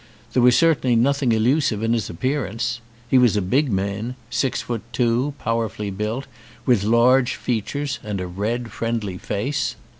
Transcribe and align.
There 0.33 0.41
was 0.41 0.57
certainly 0.57 0.95
nothing 0.95 1.31
elusive 1.31 1.83
in 1.83 1.93
his 1.93 2.09
ap 2.09 2.21
pearance. 2.21 2.79
He 3.07 3.19
was 3.19 3.37
a 3.37 3.39
big 3.39 3.71
man, 3.71 4.15
six 4.31 4.63
foot 4.63 4.81
two, 4.91 5.35
powerfully 5.37 5.91
built, 5.91 6.25
with 6.65 6.83
large 6.83 7.35
features 7.35 7.99
and 8.03 8.19
a 8.19 8.25
red, 8.25 8.71
friendly 8.71 9.19
face. 9.19 9.75